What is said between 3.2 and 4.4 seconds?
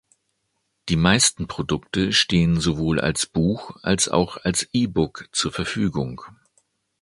Buch, als auch